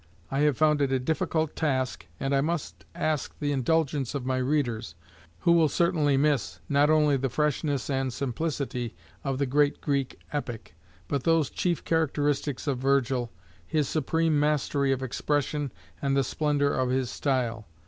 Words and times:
I 0.31 0.39
have 0.39 0.57
found 0.57 0.81
it 0.81 0.91
a 0.91 0.97
difficult 0.97 1.55
task, 1.55 2.07
and 2.19 2.33
I 2.33 2.41
must 2.41 2.85
ask 2.95 3.37
the 3.37 3.51
indulgence 3.51 4.15
of 4.15 4.25
my 4.25 4.37
readers, 4.37 4.95
who 5.41 5.51
will 5.51 5.69
certainly 5.69 6.17
miss, 6.17 6.59
not 6.67 6.89
only 6.89 7.17
the 7.17 7.29
freshness 7.29 7.87
and 7.87 8.11
simplicity 8.11 8.95
of 9.23 9.37
the 9.37 9.45
great 9.45 9.79
Greek 9.79 10.17
epic, 10.33 10.75
but 11.07 11.21
those 11.23 11.51
chief 11.51 11.83
characteristics 11.83 12.65
of 12.65 12.79
Virgil, 12.79 13.31
his 13.63 13.87
supreme 13.87 14.39
mastery 14.39 14.91
of 14.91 15.03
expression 15.03 15.71
and 16.01 16.17
the 16.17 16.23
splendour 16.23 16.71
of 16.71 16.89
his 16.89 17.11
style. 17.11 17.67